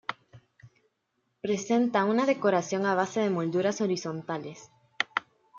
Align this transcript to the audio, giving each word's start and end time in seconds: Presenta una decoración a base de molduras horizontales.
Presenta 1.41 2.05
una 2.05 2.25
decoración 2.25 2.87
a 2.87 2.95
base 2.95 3.19
de 3.19 3.29
molduras 3.29 3.81
horizontales. 3.81 4.71